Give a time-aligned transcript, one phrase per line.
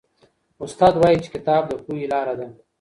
[0.63, 2.47] استاد وایي چي کتاب د پوهي لاره ده.